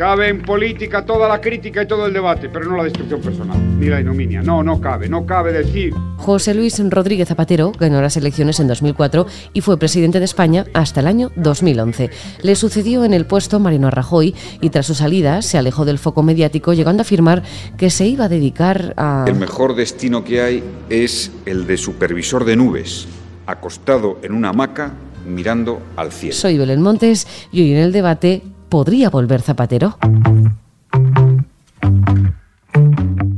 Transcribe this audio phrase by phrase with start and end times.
[0.00, 3.78] Cabe en política toda la crítica y todo el debate, pero no la destrucción personal,
[3.78, 4.40] ni la ignominia.
[4.40, 5.92] No, no cabe, no cabe decir.
[6.16, 11.00] José Luis Rodríguez Zapatero ganó las elecciones en 2004 y fue presidente de España hasta
[11.00, 12.08] el año 2011.
[12.40, 16.22] Le sucedió en el puesto Marino Rajoy y tras su salida se alejó del foco
[16.22, 17.42] mediático, llegando a afirmar
[17.76, 19.26] que se iba a dedicar a...
[19.28, 23.06] El mejor destino que hay es el de supervisor de nubes,
[23.44, 24.94] acostado en una hamaca
[25.26, 26.34] mirando al cielo.
[26.36, 29.98] Soy Belén Montes y hoy en el debate, ¿podría volver Zapatero?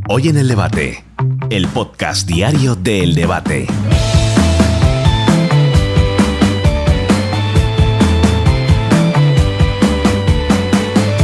[0.08, 1.02] Hoy en el debate,
[1.50, 3.66] el podcast diario del debate.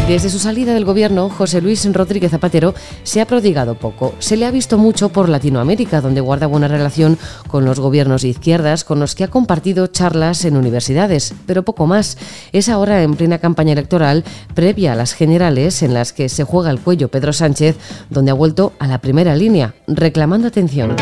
[0.09, 4.15] Desde su salida del gobierno, José Luis Rodríguez Zapatero se ha prodigado poco.
[4.21, 8.29] Se le ha visto mucho por Latinoamérica, donde guarda buena relación con los gobiernos de
[8.29, 12.17] izquierdas, con los que ha compartido charlas en universidades, pero poco más.
[12.53, 16.71] Es ahora en plena campaña electoral, previa a las generales, en las que se juega
[16.71, 17.77] el cuello Pedro Sánchez,
[18.09, 20.97] donde ha vuelto a la primera línea, reclamando atención.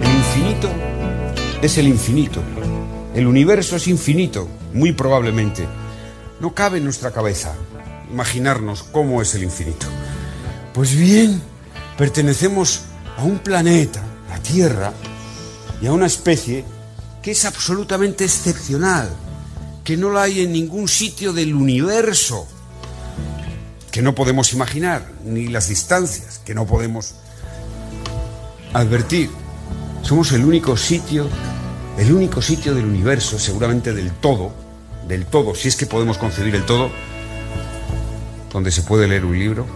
[0.00, 0.70] El infinito
[1.60, 2.40] es el infinito.
[3.14, 5.66] El universo es infinito, muy probablemente.
[6.40, 7.54] No cabe en nuestra cabeza
[8.10, 9.86] imaginarnos cómo es el infinito.
[10.72, 11.42] Pues bien,
[11.98, 12.82] pertenecemos
[13.18, 14.92] a un planeta, la Tierra,
[15.82, 16.64] y a una especie
[17.22, 19.10] que es absolutamente excepcional,
[19.84, 22.46] que no la hay en ningún sitio del universo,
[23.90, 27.14] que no podemos imaginar, ni las distancias, que no podemos
[28.72, 29.28] advertir.
[30.02, 31.28] Somos el único sitio
[31.98, 34.52] el único sitio del universo, seguramente del todo,
[35.06, 36.90] del todo, si es que podemos concebir el todo,
[38.52, 39.66] donde se puede leer un libro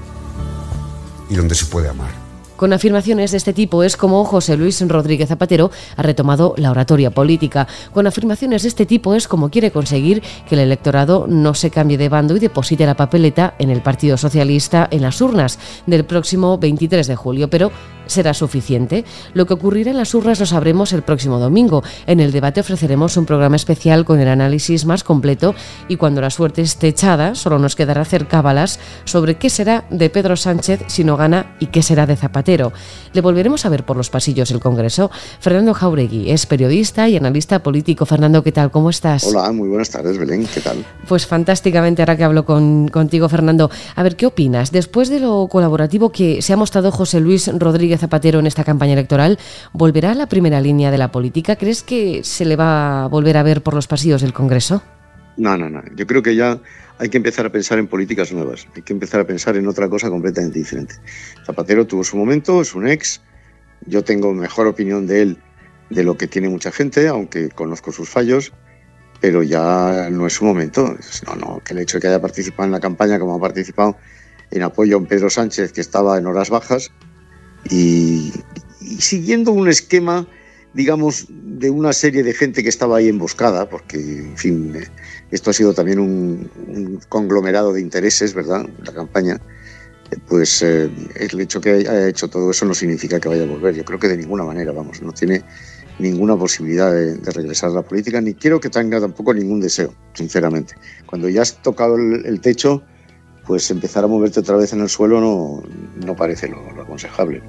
[1.29, 2.26] y donde se puede amar.
[2.57, 7.11] Con afirmaciones de este tipo es como José Luis Rodríguez Zapatero ha retomado la oratoria
[7.11, 7.69] política.
[7.93, 11.99] Con afirmaciones de este tipo es como quiere conseguir que el electorado no se cambie
[11.99, 16.57] de bando y deposite la papeleta en el Partido Socialista en las urnas del próximo
[16.57, 17.51] 23 de julio.
[17.51, 17.71] Pero
[18.07, 19.05] será suficiente.
[19.35, 21.83] Lo que ocurrirá en las urnas lo sabremos el próximo domingo.
[22.07, 25.55] En el debate ofreceremos un programa especial con el análisis más completo
[25.89, 30.09] y cuando la suerte esté echada, solo nos quedará hacer cábalas sobre qué será de
[30.09, 32.46] Pedro Sánchez si no gana y qué será de Zapatero.
[32.47, 35.11] Le volveremos a ver por los pasillos del Congreso.
[35.41, 38.07] Fernando Jauregui es periodista y analista político.
[38.07, 38.71] Fernando, ¿qué tal?
[38.71, 39.25] ¿Cómo estás?
[39.25, 40.47] Hola, muy buenas tardes, Belén.
[40.53, 40.85] ¿Qué tal?
[41.09, 43.69] Pues fantásticamente, ahora que hablo contigo, Fernando.
[43.97, 44.71] A ver, ¿qué opinas?
[44.71, 48.93] Después de lo colaborativo que se ha mostrado José Luis Rodríguez Zapatero en esta campaña
[48.93, 49.39] electoral,
[49.73, 51.57] ¿volverá a la primera línea de la política?
[51.57, 54.83] ¿Crees que se le va a volver a ver por los pasillos del Congreso?
[55.37, 55.83] No, no, no.
[55.95, 56.59] Yo creo que ya
[56.99, 59.89] hay que empezar a pensar en políticas nuevas, hay que empezar a pensar en otra
[59.89, 60.95] cosa completamente diferente.
[61.45, 63.21] Zapatero tuvo su momento, es un ex,
[63.87, 65.39] yo tengo mejor opinión de él
[65.91, 68.53] de lo que tiene mucha gente, aunque conozco sus fallos,
[69.21, 70.97] pero ya no es su momento.
[71.27, 73.97] No, no, que el hecho de que haya participado en la campaña como ha participado
[74.51, 76.91] en apoyo a Pedro Sánchez que estaba en horas bajas
[77.69, 78.33] y,
[78.81, 80.27] y siguiendo un esquema
[80.75, 84.89] digamos, de una serie de gente que estaba ahí emboscada, porque, en fin, eh,
[85.31, 88.67] esto ha sido también un, conglomerado de intereses, ¿verdad?
[88.85, 89.41] La campaña.
[90.11, 93.47] Eh, pues eh, el hecho que haya hecho todo eso no significa que vaya a
[93.47, 93.75] volver.
[93.75, 95.43] Yo creo que de ninguna manera, vamos, no tiene
[95.99, 100.75] ninguna posibilidad de, regresar a la política, ni quiero que tenga tampoco ningún deseo, sinceramente.
[101.07, 102.83] Cuando ya has tocado el techo,
[103.47, 105.63] pues empezar a moverte otra vez en el suelo no,
[106.05, 107.43] no parece lo, aconsejable.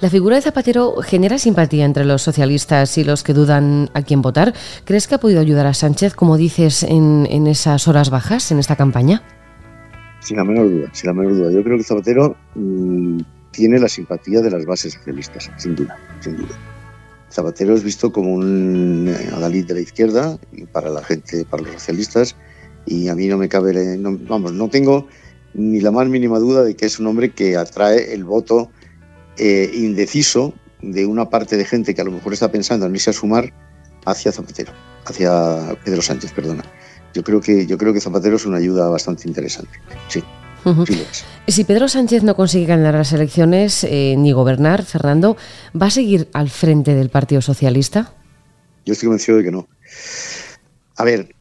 [0.00, 4.22] La figura de Zapatero genera simpatía entre los socialistas y los que dudan a quién
[4.22, 4.54] votar.
[4.84, 8.58] ¿Crees que ha podido ayudar a Sánchez, como dices, en, en esas horas bajas, en
[8.58, 9.22] esta campaña?
[10.20, 11.52] Sin la menor duda, sin la menor duda.
[11.52, 16.36] Yo creo que Zapatero mm, tiene la simpatía de las bases socialistas, sin duda, sin
[16.36, 16.54] duda.
[17.30, 20.38] Zapatero es visto como un eh, adalid de la izquierda
[20.72, 22.36] para la gente, para los socialistas,
[22.88, 25.06] y a mí no me cabe, vamos, no tengo
[25.54, 28.70] ni la más mínima duda de que es un hombre que atrae el voto
[29.36, 33.10] eh, indeciso de una parte de gente que a lo mejor está pensando en irse
[33.10, 33.52] a sumar
[34.06, 34.72] hacia Zapatero,
[35.04, 36.64] hacia Pedro Sánchez, perdona.
[37.14, 39.78] Yo creo que, yo creo que Zapatero es una ayuda bastante interesante.
[40.08, 40.22] Sí.
[41.46, 45.36] Si Pedro Sánchez no consigue ganar las elecciones eh, ni gobernar, Fernando,
[45.80, 48.12] ¿va a seguir al frente del Partido Socialista?
[48.84, 49.68] Yo estoy convencido de que no.
[50.96, 51.34] A ver,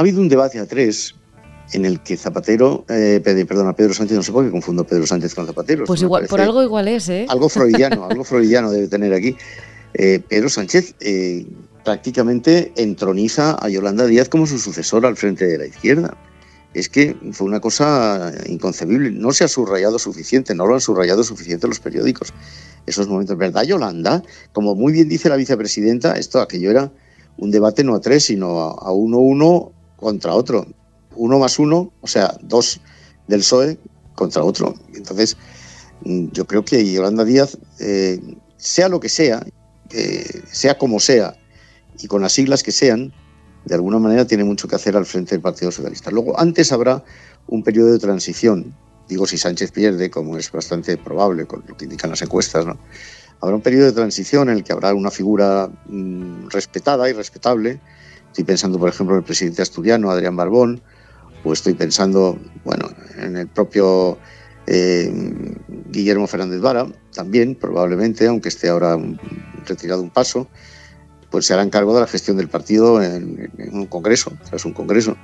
[0.00, 1.14] ha habido un debate a tres
[1.74, 5.34] en el que Zapatero, eh, perdona, Pedro Sánchez, no sé por qué confundo Pedro Sánchez
[5.34, 5.84] con Zapatero.
[5.84, 7.26] Pues igual, por algo igual es, ¿eh?
[7.28, 9.36] Algo freudiano, algo freudiano debe tener aquí.
[9.92, 11.46] Eh, Pedro Sánchez eh,
[11.84, 16.16] prácticamente entroniza a Yolanda Díaz como su sucesor al frente de la izquierda.
[16.72, 19.10] Es que fue una cosa inconcebible.
[19.10, 22.32] No se ha subrayado suficiente, no lo han subrayado suficiente los periódicos.
[22.86, 24.22] Esos momentos, ¿verdad, Yolanda?
[24.54, 26.90] Como muy bien dice la vicepresidenta, esto aquello era
[27.36, 30.66] un debate no a tres, sino a uno uno contra otro.
[31.14, 32.80] Uno más uno, o sea, dos
[33.28, 33.78] del PSOE
[34.14, 34.74] contra otro.
[34.94, 35.36] Entonces,
[36.04, 38.20] mm, yo creo que Yolanda Díaz, eh,
[38.56, 39.44] sea lo que sea,
[40.50, 41.36] sea como sea,
[42.00, 43.12] y con las siglas que sean,
[43.64, 46.10] de alguna manera tiene mucho que hacer al frente del Partido Socialista.
[46.10, 47.04] Luego, antes habrá
[47.46, 48.74] un periodo de transición,
[49.08, 52.78] digo si Sánchez pierde, como es bastante probable con lo que indican las encuestas, ¿no?
[53.40, 57.80] Habrá un periodo de transición en el que habrá una figura mm, respetada y respetable.
[58.30, 60.80] Estoy pensando, por ejemplo, en el presidente asturiano, Adrián Barbón,
[61.44, 62.88] o estoy pensando, bueno,
[63.18, 64.18] en el propio
[64.66, 65.12] eh,
[65.90, 68.98] Guillermo Fernández Vara, también, probablemente, aunque esté ahora
[69.66, 70.48] retirado un paso,
[71.30, 74.72] pues se hará cargo de la gestión del partido en, en un congreso, tras un
[74.72, 75.16] congreso.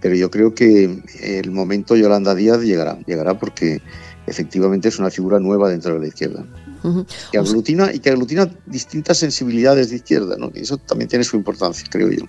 [0.00, 3.80] Pero yo creo que el momento Yolanda Díaz llegará, llegará porque
[4.26, 6.46] efectivamente es una figura nueva dentro de la izquierda.
[7.32, 10.52] Que aglutina y que aglutina distintas sensibilidades de izquierda, ¿no?
[10.54, 12.24] Y eso también tiene su importancia, creo yo.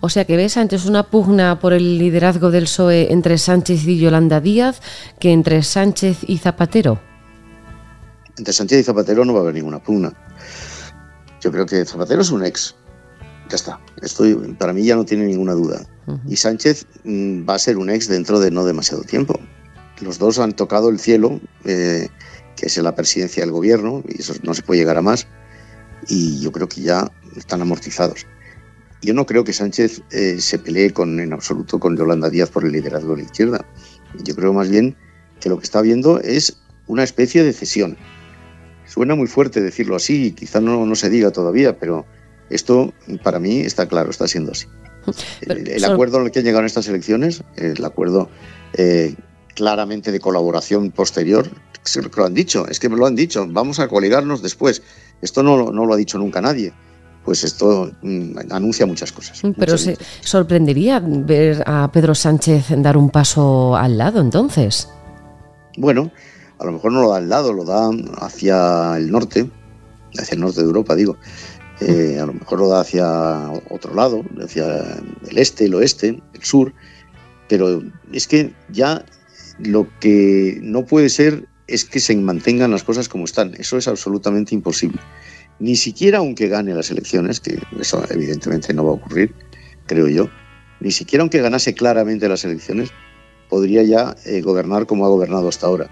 [0.00, 3.98] O sea que ves antes una pugna por el liderazgo del PSOE entre Sánchez y
[3.98, 4.80] Yolanda Díaz
[5.18, 7.00] que entre Sánchez y Zapatero.
[8.36, 10.12] Entre Sánchez y Zapatero no va a haber ninguna pugna.
[11.40, 12.74] Yo creo que Zapatero es un ex.
[13.48, 13.80] Ya está.
[14.02, 15.86] Estoy, para mí ya no tiene ninguna duda.
[16.28, 19.38] Y Sánchez mm, va a ser un ex dentro de no demasiado tiempo.
[20.00, 21.40] Los dos han tocado el cielo.
[21.64, 22.08] Eh,
[22.56, 25.26] que es la presidencia del gobierno, y eso no se puede llegar a más,
[26.08, 28.26] y yo creo que ya están amortizados.
[29.06, 32.64] Yo no creo que Sánchez eh, se pelee con, en absoluto con Yolanda Díaz por
[32.64, 33.64] el liderazgo de la izquierda.
[34.24, 34.96] Yo creo más bien
[35.38, 36.58] que lo que está viendo es
[36.88, 37.96] una especie de cesión.
[38.84, 42.04] Suena muy fuerte decirlo así, quizá no, no se diga todavía, pero
[42.50, 42.92] esto
[43.22, 44.66] para mí está claro, está siendo así.
[45.42, 48.28] el, acuerdo al que han llegado en estas elecciones, el acuerdo
[48.72, 49.14] eh,
[49.54, 51.48] claramente de colaboración posterior,
[51.84, 54.82] que lo han dicho, es que me lo han dicho, vamos a coligarnos después.
[55.22, 56.72] Esto no, no lo ha dicho nunca nadie.
[57.26, 59.44] Pues esto mm, anuncia muchas cosas.
[59.44, 64.88] Mm, pero se sorprendería ver a Pedro Sánchez dar un paso al lado entonces.
[65.76, 66.10] Bueno,
[66.58, 69.50] a lo mejor no lo da al lado, lo da hacia el norte,
[70.16, 71.18] hacia el norte de Europa, digo.
[71.80, 76.42] Eh, a lo mejor lo da hacia otro lado, hacia el este, el oeste, el
[76.42, 76.72] sur,
[77.48, 77.82] pero
[78.12, 79.04] es que ya
[79.58, 83.54] lo que no puede ser es que se mantengan las cosas como están.
[83.58, 85.00] Eso es absolutamente imposible.
[85.58, 89.34] Ni siquiera aunque gane las elecciones, que eso evidentemente no va a ocurrir,
[89.86, 90.28] creo yo,
[90.80, 92.90] ni siquiera aunque ganase claramente las elecciones,
[93.48, 95.88] podría ya eh, gobernar como ha gobernado hasta ahora.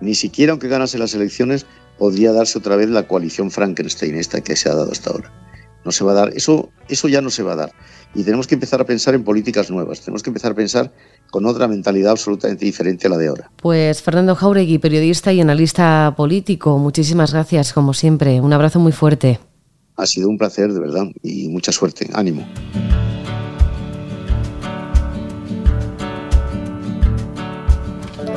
[0.00, 1.66] Ni siquiera aunque ganase las elecciones,
[1.98, 5.45] podría darse otra vez la coalición Frankenstein esta que se ha dado hasta ahora.
[5.86, 7.72] No se va a dar, eso, eso ya no se va a dar.
[8.12, 10.92] Y tenemos que empezar a pensar en políticas nuevas, tenemos que empezar a pensar
[11.30, 13.52] con otra mentalidad absolutamente diferente a la de ahora.
[13.62, 18.40] Pues Fernando Jauregui, periodista y analista político, muchísimas gracias como siempre.
[18.40, 19.38] Un abrazo muy fuerte.
[19.96, 22.08] Ha sido un placer, de verdad, y mucha suerte.
[22.12, 22.44] Ánimo.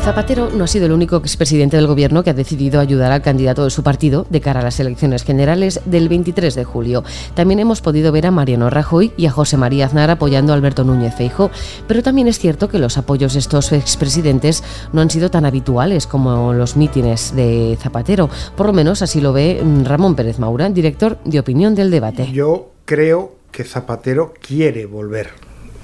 [0.09, 3.63] Zapatero no ha sido el único expresidente del gobierno que ha decidido ayudar al candidato
[3.63, 7.03] de su partido de cara a las elecciones generales del 23 de julio.
[7.35, 10.83] También hemos podido ver a Mariano Rajoy y a José María Aznar apoyando a Alberto
[10.83, 11.51] Núñez Feijo,
[11.87, 14.63] pero también es cierto que los apoyos de estos expresidentes
[14.93, 18.31] no han sido tan habituales como los mítines de Zapatero.
[18.57, 22.31] Por lo menos así lo ve Ramón Pérez Maura, director de opinión del debate.
[22.31, 25.29] Yo creo que Zapatero quiere volver.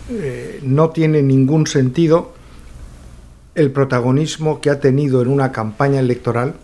[0.09, 2.34] Eh, no tiene ningún sentido
[3.55, 6.55] el protagonismo que ha tenido en una campaña electoral.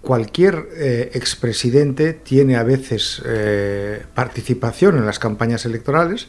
[0.00, 6.28] Cualquier eh, expresidente tiene a veces eh, participación en las campañas electorales.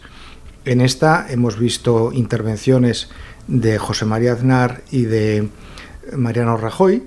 [0.65, 3.09] En esta hemos visto intervenciones
[3.47, 5.49] de José María Aznar y de
[6.15, 7.03] Mariano Rajoy.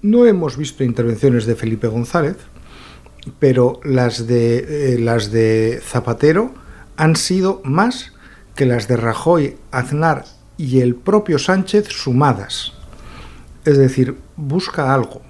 [0.00, 2.36] No hemos visto intervenciones de Felipe González,
[3.38, 6.52] pero las de, eh, las de Zapatero
[6.96, 8.12] han sido más
[8.56, 10.24] que las de Rajoy, Aznar
[10.62, 12.72] y el propio Sánchez sumadas.
[13.64, 15.20] Es decir, busca algo,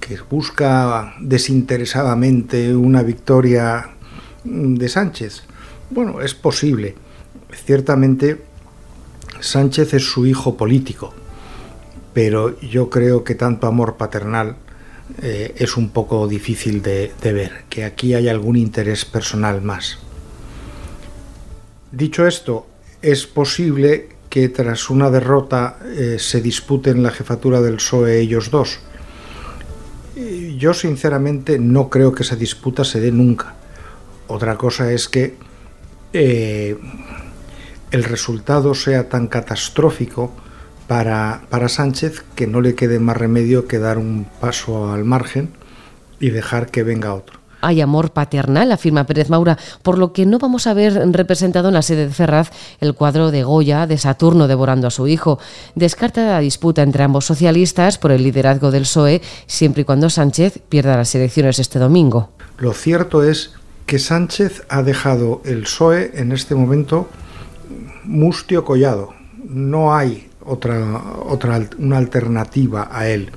[0.00, 3.90] que busca desinteresadamente una victoria
[4.42, 5.44] de Sánchez.
[5.90, 6.96] Bueno, es posible.
[7.52, 8.42] Ciertamente,
[9.38, 11.14] Sánchez es su hijo político,
[12.12, 14.56] pero yo creo que tanto amor paternal
[15.22, 19.98] eh, es un poco difícil de, de ver, que aquí hay algún interés personal más.
[21.92, 22.66] Dicho esto,
[23.02, 28.80] es posible que tras una derrota eh, se disputen la jefatura del PSOE ellos dos.
[30.56, 33.54] Yo sinceramente no creo que esa disputa se dé nunca.
[34.28, 35.34] Otra cosa es que
[36.12, 36.76] eh,
[37.90, 40.32] el resultado sea tan catastrófico
[40.86, 45.50] para, para Sánchez que no le quede más remedio que dar un paso al margen
[46.20, 47.39] y dejar que venga otro.
[47.60, 51.74] Hay amor paternal, afirma Pérez Maura, por lo que no vamos a ver representado en
[51.74, 52.50] la sede de Ferraz
[52.80, 55.38] el cuadro de Goya de Saturno devorando a su hijo.
[55.74, 60.60] Descarta la disputa entre ambos socialistas por el liderazgo del PSOE, siempre y cuando Sánchez
[60.68, 62.30] pierda las elecciones este domingo.
[62.58, 63.52] Lo cierto es
[63.86, 67.08] que Sánchez ha dejado el PSOE en este momento
[68.04, 69.14] mustio collado.
[69.48, 73.30] No hay otra, otra una alternativa a él.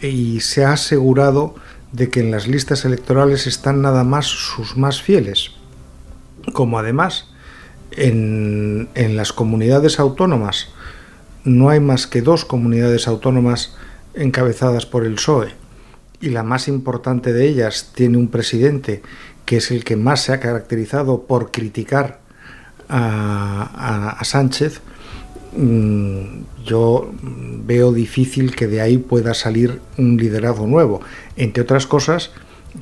[0.00, 1.54] Y se ha asegurado
[1.92, 5.52] de que en las listas electorales están nada más sus más fieles.
[6.52, 7.28] Como además
[7.90, 10.68] en, en las comunidades autónomas
[11.44, 13.76] no hay más que dos comunidades autónomas
[14.14, 15.54] encabezadas por el PSOE
[16.20, 19.02] y la más importante de ellas tiene un presidente
[19.44, 22.20] que es el que más se ha caracterizado por criticar
[22.88, 24.91] a, Sánchez, mm,
[25.54, 27.12] yo
[27.64, 31.00] veo difícil que de ahí pueda salir un liderazgo nuevo,
[31.36, 32.30] entre otras cosas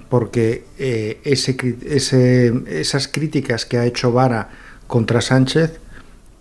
[0.08, 4.50] porque eh, esas críticas que ha hecho Vara
[4.86, 5.80] contra Sánchez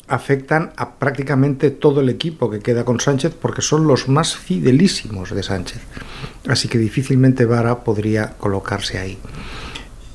[0.07, 5.31] afectan a prácticamente todo el equipo que queda con Sánchez porque son los más fidelísimos
[5.31, 5.81] de Sánchez.
[6.47, 9.17] Así que difícilmente Vara podría colocarse ahí.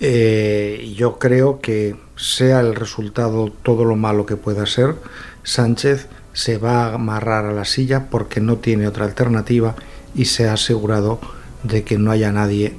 [0.00, 4.96] Eh, yo creo que sea el resultado todo lo malo que pueda ser,
[5.44, 9.76] Sánchez se va a amarrar a la silla porque no tiene otra alternativa
[10.14, 11.20] y se ha asegurado
[11.62, 12.74] de que no haya nadie.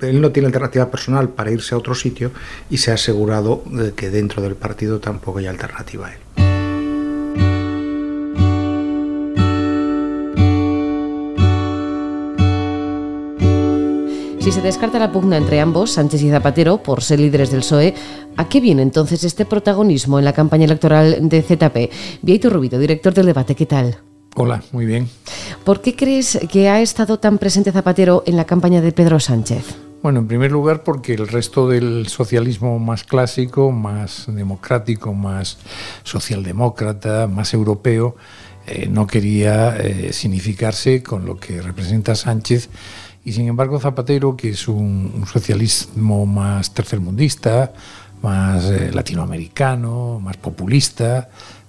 [0.00, 2.32] Él no tiene alternativa personal para irse a otro sitio
[2.70, 6.18] y se ha asegurado de que dentro del partido tampoco hay alternativa a él.
[14.40, 17.94] Si se descarta la pugna entre ambos, Sánchez y Zapatero, por ser líderes del PSOE,
[18.38, 21.92] ¿a qué viene entonces este protagonismo en la campaña electoral de ZP?
[22.22, 23.98] Vieito Rubito, director del debate, ¿qué tal?
[24.36, 25.10] Hola, muy bien.
[25.62, 29.76] ¿Por qué crees que ha estado tan presente Zapatero en la campaña de Pedro Sánchez?
[30.02, 35.58] Bueno, en primer lugar porque el resto del socialismo más clásico, más democrático, más
[36.02, 38.16] socialdemócrata, más europeo,
[38.66, 42.70] eh, no quería eh, significarse con lo que representa Sánchez
[43.24, 47.72] y sin embargo Zapatero, que es un, socialismo más tercermundista,
[48.22, 51.28] más eh, latinoamericano, más populista,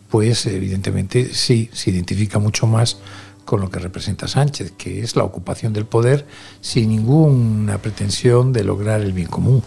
[0.09, 2.97] pues evidentemente sí, se identifica mucho más
[3.45, 6.25] con lo que representa Sánchez, que es la ocupación del poder
[6.61, 9.63] sin ninguna pretensión de lograr el bien común.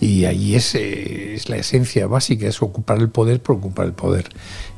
[0.00, 3.92] Y ahí es, eh, es, la esencia básica, es ocupar el poder por ocupar el
[3.92, 4.28] poder.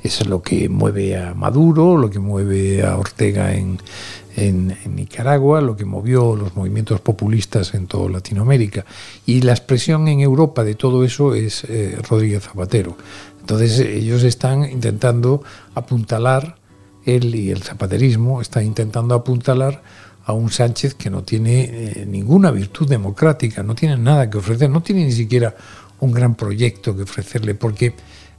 [0.03, 3.79] Eso es lo que mueve a Maduro, lo que mueve a Ortega en,
[4.37, 8.85] en, Nicaragua, lo que movió los movimientos populistas en toda Latinoamérica.
[9.27, 12.97] Y la expresión en Europa de todo eso es eh, Rodríguez Zapatero.
[13.41, 15.43] Entonces ellos están intentando
[15.75, 16.57] apuntalar,
[17.05, 19.83] él y el zapaterismo están intentando apuntalar
[20.25, 24.71] a un Sánchez que no tiene eh, ninguna virtud democrática, no tiene nada que ofrecer,
[24.71, 25.57] no tiene ni siquiera
[26.01, 27.95] un gran proyecto que ofrecerle, porque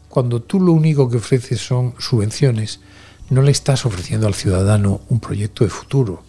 [0.08, 2.80] cuando tú lo único que ofreces son subvenciones,
[3.32, 6.22] no le estás ofreciendo al ciudadano un proyecto de futuro,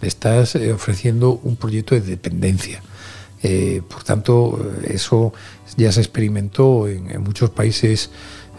[0.00, 2.82] le estás eh, ofreciendo un proyecto de dependencia.
[3.42, 5.34] Eh, por tanto, eh, eso
[5.76, 8.10] ya se experimentó en, muchos países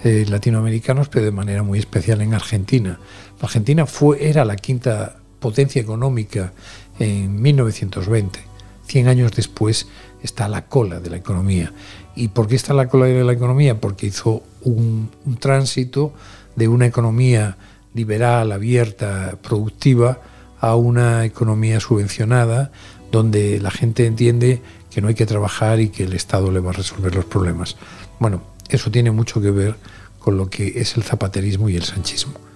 [0.03, 2.99] latinoamericanos, pero de manera muy especial en Argentina.
[3.41, 6.53] Argentina fue, era la quinta potencia económica
[6.99, 8.39] en 1920.
[8.85, 9.87] Cien años después
[10.21, 11.73] está a la cola de la economía.
[12.15, 13.81] ¿Y por qué está a la cola de la economía?
[13.81, 16.13] Porque hizo un tránsito
[16.55, 17.57] de una economía
[17.97, 20.21] liberal, abierta, productiva,
[20.59, 22.71] a una economía subvencionada,
[23.11, 26.69] donde la gente entiende que no hay que trabajar y que el Estado le va
[26.69, 27.75] a resolver los problemas.
[28.19, 29.75] Bueno, eso tiene mucho que ver
[30.19, 32.46] con lo que es el zapaterismo y el sanchismo.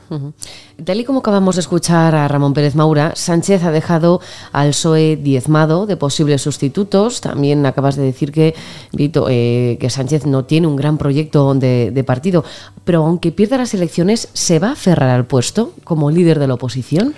[0.83, 4.19] Tal y como acabamos de escuchar a Ramón Pérez Maura, Sánchez ha dejado
[4.51, 7.21] al PSOE diezmado de posibles sustitutos.
[7.21, 8.53] También acabas de decir que,
[8.91, 12.43] Vito, eh, que Sánchez no tiene un gran proyecto de, partido,
[12.83, 16.55] pero aunque pierda las elecciones, ¿se va a aferrar al puesto como líder de la
[16.55, 17.13] oposición?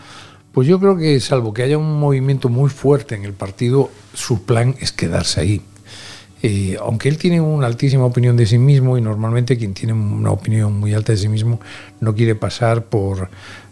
[0.51, 4.43] Pues yo creo que, salvo que haya un movimiento muy fuerte en el partido, su
[4.43, 5.62] plan es quedarse ahí.
[6.45, 10.31] Eh, aunque él tiene una altísima opinión de sí mismo y normalmente quien tiene una
[10.31, 11.62] opinión muy alta de sí mismo
[12.01, 13.29] no quiere pasar por,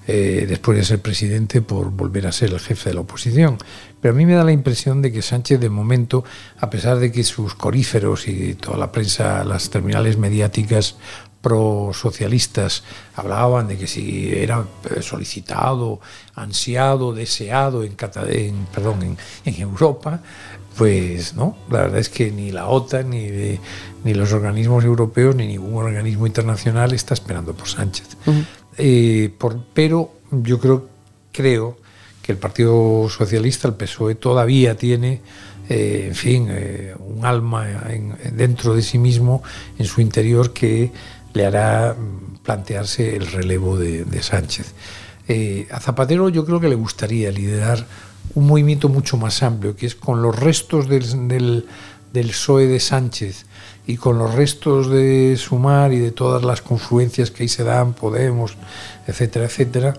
[0.07, 3.57] eh, después de ser presidente, por volver a ser el jefe de la oposición.
[3.99, 6.23] Pero a mí me da la impresión de que Sánchez de momento,
[6.59, 10.95] a pesar de que sus coríferos y toda la prensa, las terminales mediáticas
[11.41, 12.83] pro-socialistas
[13.15, 15.99] hablaban de que si era eh, solicitado,
[16.35, 17.95] ansiado, deseado en,
[18.29, 20.21] en, perdón, en, en Europa,
[20.77, 23.59] pues no, la verdad es que ni la OTAN, ni,
[24.03, 28.07] ni los organismos europeos, ni ningún organismo internacional está esperando por Sánchez.
[28.77, 29.33] Eh,
[29.73, 30.87] pero yo creo,
[31.31, 31.77] creo
[32.21, 35.21] que el Partido Socialista, el PSOE, todavía tiene
[35.69, 37.67] eh, en fin, eh, un alma
[38.31, 39.43] dentro de sí mismo,
[39.77, 40.91] en su interior, que
[41.33, 41.95] le hará
[42.43, 44.73] plantearse el relevo de, Sánchez.
[45.27, 47.85] Eh, a Zapatero yo creo que le gustaría liderar
[48.33, 51.65] un movimiento mucho más amplio, que es con los restos del, del,
[52.13, 53.45] del PSOE de Sánchez
[53.87, 57.93] y con los restos de Sumar y de todas las confluencias que ahí se dan,
[57.93, 58.55] Podemos,
[59.07, 59.93] etcétera, etcétera,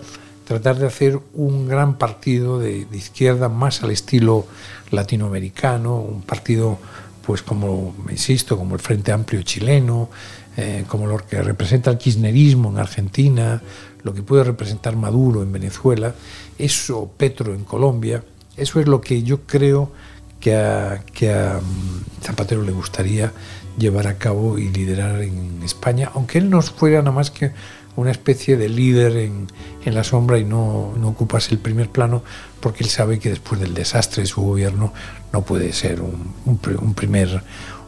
[0.45, 4.45] tratar de hacer un gran partido de, izquierda más al estilo
[4.91, 6.77] latinoamericano, un partido,
[7.25, 10.09] pues como, insisto, como el Frente Amplio chileno,
[10.57, 13.61] eh, como lo que representa el kirchnerismo en Argentina,
[14.03, 16.13] lo que puede representar Maduro en Venezuela,
[16.57, 18.23] eso Petro en Colombia,
[18.57, 19.91] eso es lo que yo creo
[20.39, 23.31] que a, que mm, Zapatero le gustaría
[23.77, 27.51] llevar a cabo y liderar en España, aunque él no fuera nada más que
[27.95, 29.47] una especie de líder en,
[29.85, 32.23] la sombra y no, ocupase el primer plano,
[32.59, 34.93] porque él sabe que después del desastre de su gobierno
[35.31, 37.43] no puede ser un, primer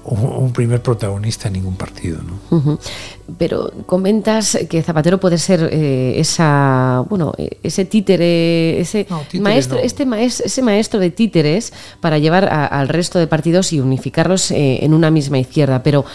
[0.06, 2.20] un primer protagonista en ningún partido.
[2.22, 2.80] ¿no?
[3.38, 7.34] Pero comentas que Zapatero puede ser eh, esa, bueno,
[7.64, 9.08] ese títere, ese
[9.40, 14.52] maestro, este maestro, ese maestro de títeres para llevar al resto de partidos y unificarlos
[14.52, 15.82] eh, en una misma izquierda.
[15.82, 16.06] Pero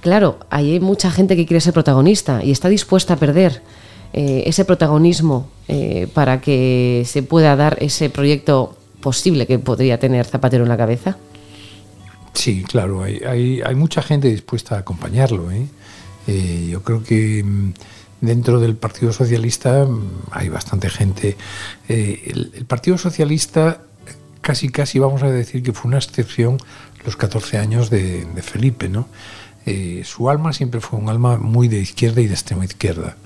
[0.00, 3.62] claro, hay mucha gente que quiere ser protagonista y está dispuesta a perder.
[4.14, 5.48] Eh, ese protagonismo
[6.12, 11.16] para que se pueda dar ese proyecto posible que podría tener Zapatero en la cabeza?
[12.34, 15.50] Sí, claro, hay, hay, mucha gente dispuesta a acompañarlo.
[15.50, 15.66] ¿eh?
[16.26, 17.72] Eh, yo creo que mm,
[18.20, 21.36] dentro del Partido Socialista mm, hay bastante gente.
[21.88, 23.82] Eh, el, Partido Socialista
[24.40, 26.58] casi, casi vamos a decir que fue una excepción
[27.04, 28.88] los 14 años de, Felipe.
[28.88, 29.08] ¿no?
[30.02, 33.16] su alma siempre fue un alma muy de izquierda y de extrema izquierda.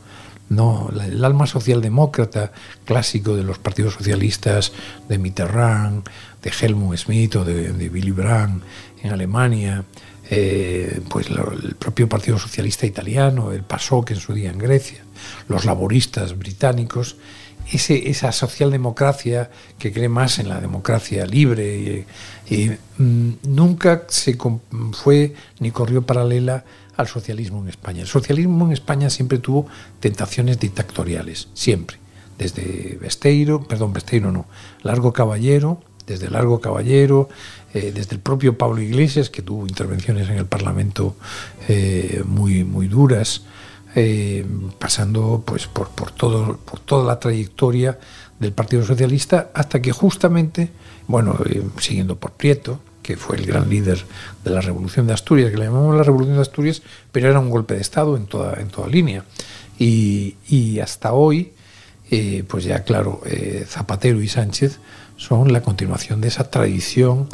[0.49, 2.53] No, el alma socialdemócrata
[2.85, 4.73] clásico de los partidos socialistas,
[5.09, 6.07] de Mitterrand,
[6.43, 8.63] de Helmut Schmidt o de, de Willy Brandt,
[9.07, 9.85] en Alemania,
[10.29, 15.05] eh, pues el propio Partido Socialista Italiano, el PASOK en su día en Grecia,
[15.49, 17.17] los laboristas británicos,
[17.71, 22.05] ese, esa socialdemocracia que cree más en la democracia libre
[22.49, 24.37] y, mm, nunca se
[24.93, 26.65] fue ni corrió paralela
[26.97, 28.03] al socialismo en España.
[28.03, 29.67] El socialismo en España siempre tuvo
[30.01, 31.99] tentaciones dictatoriales, siempre.
[32.39, 34.47] Desde Besteiro, perdón, Besteiro no,
[34.83, 37.29] Largo Caballero, desde Largo Caballero,
[37.77, 41.15] eh, desde el propio Pablo Iglesias, que tuvo intervenciones en el Parlamento
[41.69, 43.43] eh, muy, muy duras,
[43.95, 44.47] eh,
[44.79, 47.99] pasando pues, por, por, todo, por toda la trayectoria
[48.41, 50.71] del Partido Socialista, hasta que justamente,
[51.07, 51.39] bueno,
[51.79, 54.03] siguiendo por Prieto, que fue el gran líder
[54.43, 56.81] de la Revolución de Asturias, que le llamamos la Revolución de Asturias,
[57.13, 59.23] pero era un golpe de Estado en toda, en toda línea.
[59.79, 61.53] Y, y hasta hoy,
[62.49, 63.21] pues ya claro,
[63.67, 64.79] Zapatero y Sánchez
[65.19, 67.29] son la continuación de esa tradición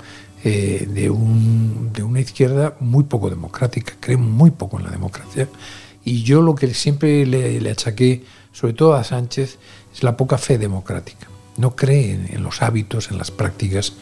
[0.44, 5.48] eh, de, un, de, una izquierda muy poco democrática, cree muy poco en la democracia.
[6.04, 9.58] Y yo lo que siempre le, le achaqué, sobre todo a Sánchez,
[9.94, 11.28] es la poca fe democrática.
[11.56, 13.92] No cree en, los hábitos, en las prácticas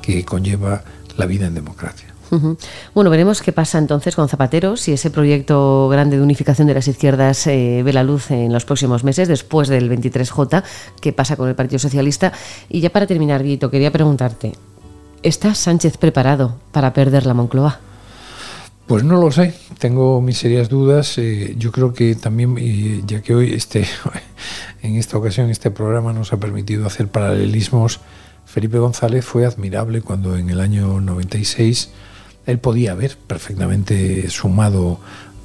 [0.00, 0.84] que conlleva
[1.16, 2.06] la vida en democracia.
[2.94, 6.86] Bueno, veremos qué pasa entonces con Zapatero, si ese proyecto grande de unificación de las
[6.86, 10.62] izquierdas eh, ve la luz en los próximos meses, después del 23J,
[11.00, 12.32] qué pasa con el Partido Socialista.
[12.68, 14.52] Y ya para terminar, Guito, quería preguntarte,
[15.22, 17.78] ¿Está Sánchez preparado para perder la Moncloa?
[18.86, 21.18] Pues no lo sé, tengo mis serias dudas.
[21.18, 23.86] Eh, yo creo que también, ya que hoy este,
[24.82, 28.00] en esta ocasión este programa nos ha permitido hacer paralelismos,
[28.46, 31.90] Felipe González fue admirable cuando en el año 96
[32.46, 34.98] él podía haber perfectamente sumado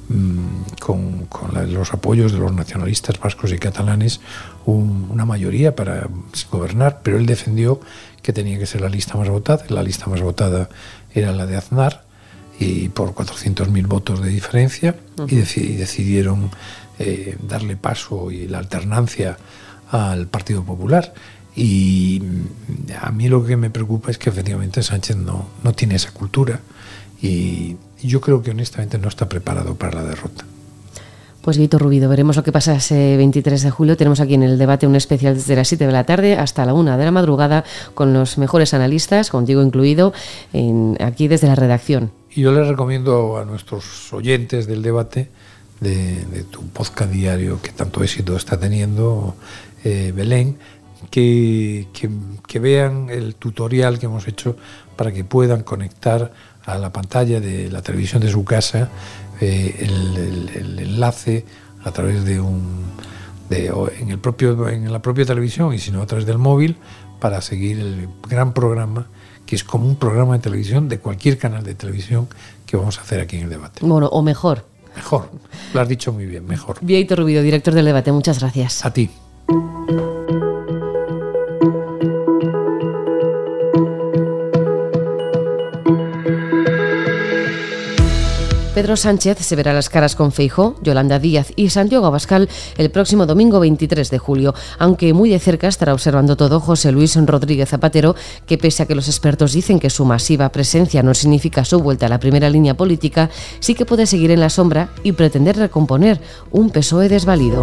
[0.08, 1.28] mm, con,
[1.68, 4.20] los apoyos de los nacionalistas vascos y catalanes
[4.66, 6.08] una mayoría para
[6.50, 7.80] gobernar, pero él defendió
[8.22, 9.64] que tenía que ser la lista más votada.
[9.68, 10.68] La lista más votada
[11.14, 12.04] era la de Aznar
[12.58, 14.96] y por 400.000 votos de diferencia
[15.28, 16.50] y, decidieron
[16.98, 19.36] eh, darle paso y la alternancia
[19.90, 21.14] al Partido Popular.
[21.54, 22.22] Y
[23.00, 26.60] a mí lo que me preocupa es que efectivamente Sánchez no, no tiene esa cultura
[27.22, 30.44] y yo creo que honestamente no está preparado para la derrota.
[31.46, 33.96] Pues Guito Rubido, veremos lo que pasa ese 23 de julio.
[33.96, 36.74] Tenemos aquí en el debate un especial desde las 7 de la tarde hasta la
[36.74, 37.62] 1 de la madrugada
[37.94, 40.12] con los mejores analistas, contigo incluido,
[40.98, 42.10] aquí desde la redacción.
[42.34, 45.28] Y yo les recomiendo a nuestros oyentes del debate
[45.78, 49.36] de, tu podcast diario que tanto éxito está teniendo,
[49.84, 50.58] eh, Belén,
[51.12, 51.86] que,
[52.60, 54.56] vean el tutorial que hemos hecho
[54.96, 56.32] para que puedan conectar
[56.64, 58.90] a la pantalla de la televisión de su casa
[59.40, 61.44] eh, el, enlace
[61.84, 62.84] a través de un
[63.48, 66.76] de, en el propio en la propia televisión y si no a través del móvil
[67.20, 69.06] para seguir el gran programa
[69.46, 72.28] que es como un programa de televisión de cualquier canal de televisión
[72.66, 73.80] que vamos a hacer aquí en el debate.
[73.86, 74.66] Bueno, o mejor.
[74.96, 75.30] Mejor,
[75.72, 76.78] lo has dicho muy bien, mejor.
[76.80, 78.84] Vieito Rubido, director del debate, muchas gracias.
[78.84, 79.10] A ti.
[88.76, 93.24] Pedro Sánchez se verá las caras con Feijó, Yolanda Díaz y Santiago Abascal el próximo
[93.24, 98.14] domingo 23 de julio, aunque muy de cerca estará observando todo José Luis Rodríguez Zapatero,
[98.44, 102.04] que pese a que los expertos dicen que su masiva presencia no significa su vuelta
[102.04, 106.20] a la primera línea política, sí que puede seguir en la sombra y pretender recomponer
[106.50, 107.62] un PSOE desvalido.